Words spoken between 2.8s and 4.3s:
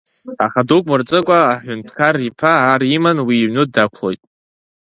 иман уи иҩны дақәлоит.